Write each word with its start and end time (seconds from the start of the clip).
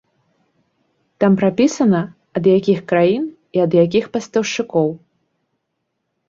Там 1.23 1.35
прапісана, 1.41 2.01
ад 2.41 2.49
якіх 2.53 2.79
краін 2.93 3.29
і 3.59 3.63
ад 3.67 3.71
якіх 3.83 4.09
пастаўшчыкоў. 4.17 4.89